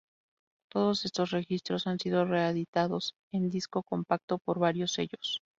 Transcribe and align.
Todos 0.71 1.05
estos 1.05 1.29
registros 1.29 1.85
han 1.85 1.99
sido 1.99 2.25
reeditados 2.25 3.13
en 3.31 3.51
disco 3.51 3.83
compacto 3.83 4.39
por 4.39 4.57
varios 4.57 4.93
sellos. 4.93 5.43